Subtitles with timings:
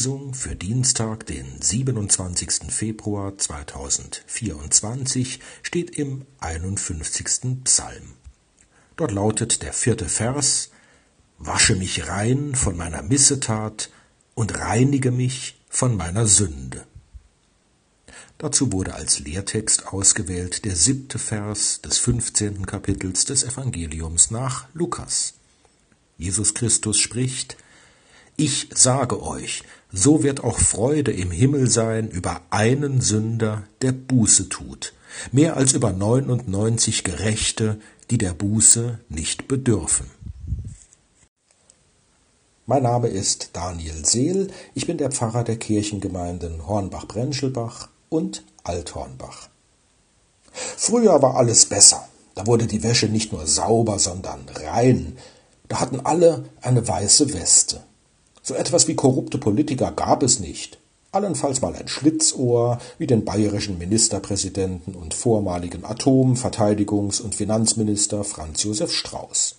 [0.00, 2.72] Losung für Dienstag, den 27.
[2.72, 7.62] Februar 2024 steht im 51.
[7.64, 8.14] Psalm.
[8.96, 10.70] Dort lautet der vierte Vers
[11.36, 13.90] Wasche mich rein von meiner Missetat
[14.34, 16.86] und reinige mich von meiner Sünde.
[18.38, 22.64] Dazu wurde als Lehrtext ausgewählt der siebte Vers des 15.
[22.64, 25.34] Kapitels des Evangeliums nach Lukas.
[26.16, 27.58] Jesus Christus spricht,
[28.36, 34.48] Ich sage euch, so wird auch Freude im Himmel sein über einen Sünder, der Buße
[34.48, 34.92] tut,
[35.32, 40.06] mehr als über neunundneunzig Gerechte, die der Buße nicht bedürfen.
[42.66, 49.48] Mein Name ist Daniel Seel, ich bin der Pfarrer der Kirchengemeinden Hornbach-Brenschelbach und Althornbach.
[50.52, 52.08] Früher war alles besser.
[52.34, 55.18] Da wurde die Wäsche nicht nur sauber, sondern rein.
[55.68, 57.82] Da hatten alle eine weiße Weste.
[58.50, 60.78] So etwas wie korrupte Politiker gab es nicht.
[61.12, 68.64] Allenfalls mal ein Schlitzohr, wie den bayerischen Ministerpräsidenten und vormaligen Atom-, Verteidigungs- und Finanzminister Franz
[68.64, 69.54] Josef Strauß.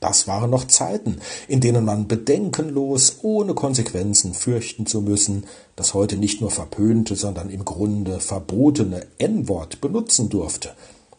[0.00, 6.16] Das waren noch Zeiten, in denen man bedenkenlos, ohne Konsequenzen fürchten zu müssen, das heute
[6.16, 10.70] nicht nur verpönte, sondern im Grunde verbotene N-Wort benutzen durfte,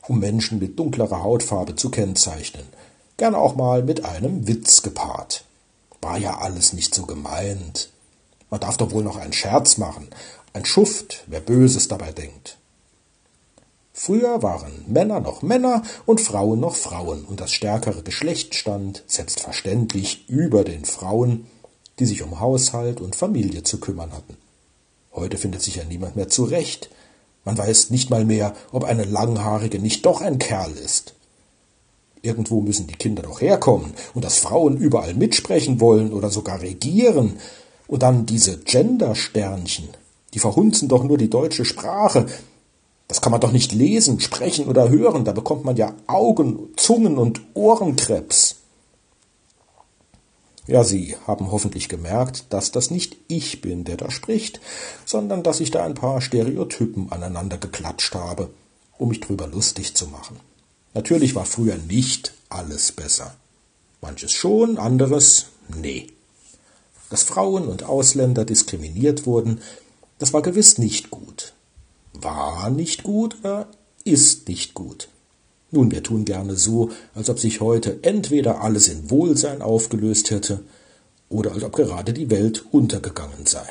[0.06, 2.66] um Menschen mit dunklerer Hautfarbe zu kennzeichnen,
[3.16, 5.46] gern auch mal mit einem Witz gepaart.
[6.04, 7.90] War ja alles nicht so gemeint.
[8.50, 10.10] Man darf doch wohl noch einen Scherz machen,
[10.52, 12.58] ein Schuft, wer Böses dabei denkt.
[13.94, 20.28] Früher waren Männer noch Männer und Frauen noch Frauen, und das stärkere Geschlecht stand selbstverständlich
[20.28, 21.48] über den Frauen,
[22.00, 24.36] die sich um Haushalt und Familie zu kümmern hatten.
[25.14, 26.90] Heute findet sich ja niemand mehr zurecht.
[27.46, 31.14] Man weiß nicht mal mehr, ob eine Langhaarige nicht doch ein Kerl ist.
[32.24, 37.34] Irgendwo müssen die Kinder doch herkommen, und dass Frauen überall mitsprechen wollen oder sogar regieren.
[37.86, 39.90] Und dann diese Gendersternchen,
[40.34, 42.26] die verhunzen doch nur die deutsche Sprache,
[43.10, 47.18] das kann man doch nicht lesen, sprechen oder hören, da bekommt man ja Augen, Zungen
[47.18, 48.56] und Ohrenkrebs.
[50.66, 54.62] Ja, Sie haben hoffentlich gemerkt, dass das nicht ich bin, der da spricht,
[55.06, 58.50] sondern dass ich da ein paar Stereotypen aneinander geklatscht habe,
[58.98, 60.40] um mich drüber lustig zu machen.
[60.94, 63.36] Natürlich war früher nicht alles besser.
[64.02, 66.08] Manches schon, anderes nee.
[67.10, 69.62] Dass Frauen und Ausländer diskriminiert wurden,
[70.20, 71.54] das war gewiss nicht gut
[72.14, 73.68] war nicht gut oder
[74.04, 75.10] ist nicht gut.
[75.72, 80.64] Nun, wir tun gerne so, als ob sich heute entweder alles in Wohlsein aufgelöst hätte
[81.30, 83.66] oder als ob gerade die Welt untergegangen sei.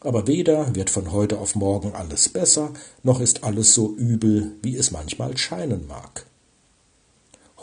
[0.00, 2.70] Aber weder wird von heute auf morgen alles besser,
[3.02, 6.26] noch ist alles so übel, wie es manchmal scheinen mag.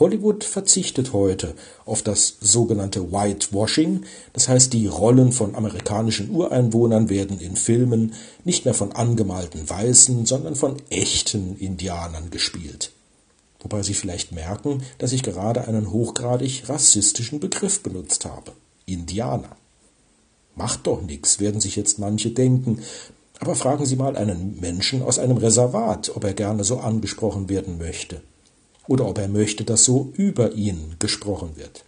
[0.02, 1.54] Hollywood verzichtet heute
[1.84, 4.02] auf das sogenannte Whitewashing,
[4.32, 8.12] das heißt die Rollen von amerikanischen Ureinwohnern werden in Filmen
[8.42, 12.90] nicht mehr von angemalten Weißen, sondern von echten Indianern gespielt.
[13.60, 18.50] Wobei Sie vielleicht merken, dass ich gerade einen hochgradig rassistischen Begriff benutzt habe.
[18.86, 19.54] Indianer.
[20.56, 22.82] Macht doch nichts, werden sich jetzt manche denken.
[23.38, 27.78] Aber fragen Sie mal einen Menschen aus einem Reservat, ob er gerne so angesprochen werden
[27.78, 28.20] möchte
[28.88, 31.84] oder ob er möchte, dass so über ihn gesprochen wird.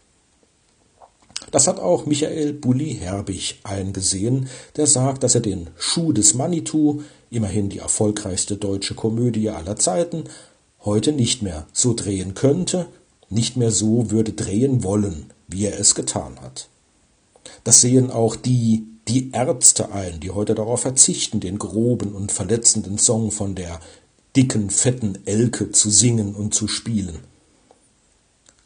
[1.50, 7.68] Das hat auch Michael Bulli-Herbig eingesehen, der sagt, dass er den Schuh des Manitou, immerhin
[7.68, 10.24] die erfolgreichste deutsche Komödie aller Zeiten,
[10.84, 12.86] heute nicht mehr so drehen könnte,
[13.28, 16.68] nicht mehr so würde drehen wollen, wie er es getan hat.
[17.62, 22.98] Das sehen auch die, die Ärzte ein, die heute darauf verzichten, den groben und verletzenden
[22.98, 23.80] Song von der
[24.36, 27.18] dicken, fetten Elke zu singen und zu spielen.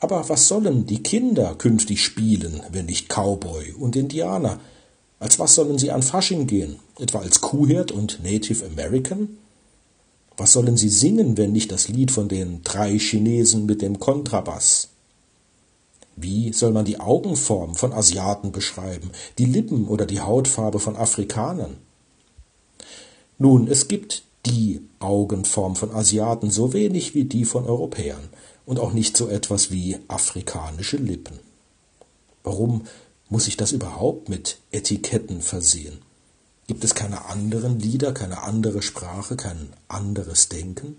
[0.00, 4.60] Aber was sollen die Kinder künftig spielen, wenn nicht Cowboy und Indianer?
[5.18, 6.76] Als was sollen sie an Fasching gehen?
[6.98, 9.38] Etwa als Kuhhirt und Native American?
[10.36, 14.90] Was sollen sie singen, wenn nicht das Lied von den drei Chinesen mit dem Kontrabass?
[16.14, 21.76] Wie soll man die Augenform von Asiaten beschreiben, die Lippen oder die Hautfarbe von Afrikanern?
[23.38, 28.28] Nun, es gibt die Augenform von Asiaten so wenig wie die von Europäern
[28.66, 31.38] und auch nicht so etwas wie afrikanische Lippen.
[32.42, 32.86] Warum
[33.28, 35.98] muss ich das überhaupt mit Etiketten versehen?
[36.66, 40.96] Gibt es keine anderen Lieder, keine andere Sprache, kein anderes Denken?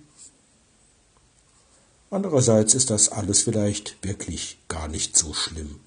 [2.11, 5.79] Andererseits ist das alles vielleicht wirklich gar nicht so schlimm.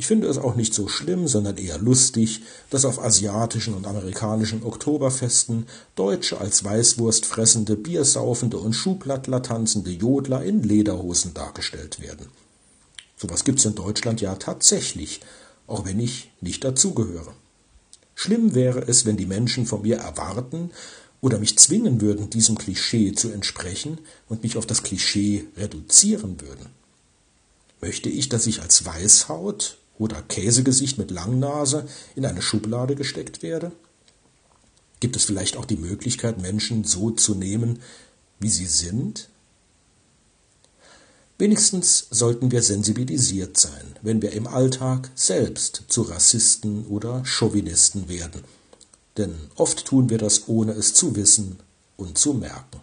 [0.00, 4.62] Ich finde es auch nicht so schlimm, sondern eher lustig, dass auf asiatischen und amerikanischen
[4.62, 12.28] Oktoberfesten Deutsche als Weißwurst fressende, biersaufende und Schuhplattler tanzende Jodler in Lederhosen dargestellt werden.
[13.14, 15.20] Sowas gibt's in Deutschland ja tatsächlich,
[15.66, 17.34] auch wenn ich nicht dazugehöre.
[18.14, 20.70] Schlimm wäre es, wenn die Menschen von mir erwarten
[21.20, 23.98] oder mich zwingen würden, diesem Klischee zu entsprechen
[24.30, 26.70] und mich auf das Klischee reduzieren würden.
[27.82, 31.86] Möchte ich, dass ich als Weißhaut oder Käsegesicht mit Langnase
[32.16, 33.70] in eine Schublade gesteckt werde?
[34.98, 37.80] Gibt es vielleicht auch die Möglichkeit, Menschen so zu nehmen,
[38.38, 39.28] wie sie sind?
[41.38, 48.42] Wenigstens sollten wir sensibilisiert sein, wenn wir im Alltag selbst zu Rassisten oder Chauvinisten werden.
[49.16, 51.58] Denn oft tun wir das, ohne es zu wissen
[51.96, 52.80] und zu merken.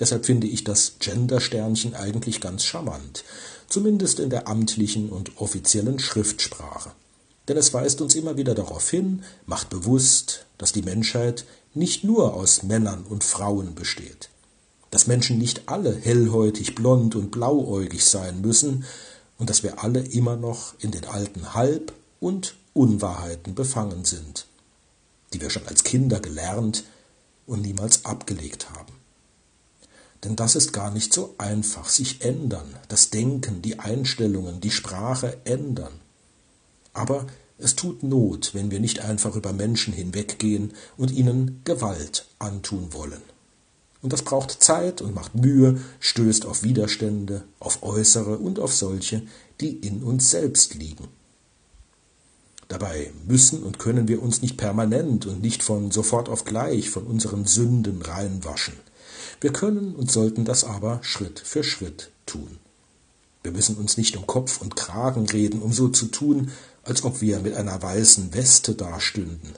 [0.00, 3.22] Deshalb finde ich das Gender-Sternchen eigentlich ganz charmant,
[3.68, 6.90] zumindest in der amtlichen und offiziellen Schriftsprache.
[7.46, 11.44] Denn es weist uns immer wieder darauf hin, macht bewusst, dass die Menschheit
[11.74, 14.30] nicht nur aus Männern und Frauen besteht
[14.90, 18.84] dass Menschen nicht alle hellhäutig, blond und blauäugig sein müssen
[19.38, 24.46] und dass wir alle immer noch in den alten Halb- und Unwahrheiten befangen sind,
[25.32, 26.84] die wir schon als Kinder gelernt
[27.46, 28.92] und niemals abgelegt haben.
[30.24, 35.38] Denn das ist gar nicht so einfach, sich ändern, das Denken, die Einstellungen, die Sprache
[35.44, 35.92] ändern.
[36.92, 37.26] Aber
[37.58, 43.22] es tut Not, wenn wir nicht einfach über Menschen hinweggehen und ihnen Gewalt antun wollen.
[44.02, 49.22] Und das braucht Zeit und macht Mühe, stößt auf Widerstände, auf äußere und auf solche,
[49.60, 51.08] die in uns selbst liegen.
[52.68, 57.04] Dabei müssen und können wir uns nicht permanent und nicht von sofort auf gleich von
[57.04, 58.74] unseren Sünden reinwaschen.
[59.40, 62.58] Wir können und sollten das aber Schritt für Schritt tun.
[63.42, 66.50] Wir müssen uns nicht um Kopf und Kragen reden, um so zu tun,
[66.82, 69.54] als ob wir mit einer weißen Weste dastünden,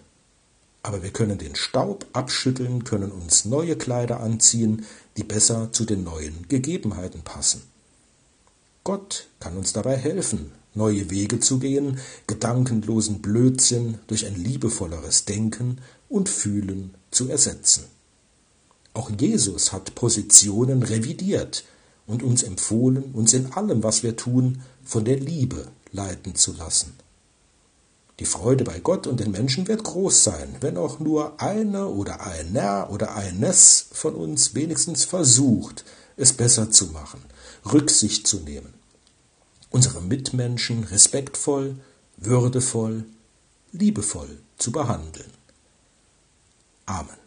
[0.82, 4.84] aber wir können den Staub abschütteln, können uns neue Kleider anziehen,
[5.16, 7.62] die besser zu den neuen Gegebenheiten passen.
[8.82, 15.78] Gott kann uns dabei helfen, neue Wege zu gehen, gedankenlosen Blödsinn durch ein liebevolleres Denken
[16.08, 17.84] und Fühlen zu ersetzen.
[18.94, 21.64] Auch Jesus hat Positionen revidiert
[22.06, 26.94] und uns empfohlen, uns in allem, was wir tun, von der Liebe leiten zu lassen.
[28.18, 32.20] Die Freude bei Gott und den Menschen wird groß sein, wenn auch nur eine oder
[32.20, 35.84] einer oder eines von uns wenigstens versucht,
[36.16, 37.22] es besser zu machen,
[37.72, 38.74] Rücksicht zu nehmen,
[39.70, 41.76] unsere Mitmenschen respektvoll,
[42.18, 43.04] würdevoll,
[43.72, 45.30] liebevoll zu behandeln.
[46.86, 47.21] Amen.